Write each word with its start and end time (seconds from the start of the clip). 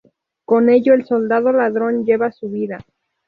Con 0.45 0.71
ello 0.71 0.95
el 0.95 1.05
soldado 1.05 1.51
ladrón 1.51 2.07
salva 2.07 2.31
su 2.31 2.49
vida. 2.49 2.79